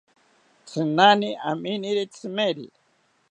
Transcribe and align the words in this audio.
Tzinani 0.67 1.29
amineri 1.51 2.03
tzimeri 2.13 2.65